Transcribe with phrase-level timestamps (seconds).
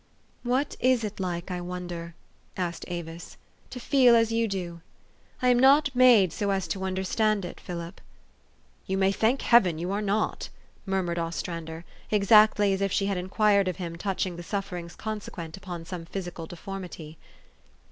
[0.57, 2.15] "What is it like, I wonder,"
[2.57, 3.37] asked Avis,
[3.69, 4.81] "to feel as you do?
[5.43, 8.01] I am not made so as to understand it, Philip."
[8.87, 10.49] "You may thank Heaven you are not,"
[10.87, 15.85] murmured Ostrander, exactly as if she had inquired of him touching the sufferings consequent upon
[15.85, 17.19] some physi cal deformity.